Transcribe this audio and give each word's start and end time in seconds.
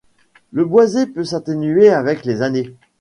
Le 0.51 0.65
boisé 0.65 1.05
peut 1.05 1.23
s'atténuer 1.23 1.89
avec 1.91 2.25
les 2.25 2.41
années. 2.41 2.73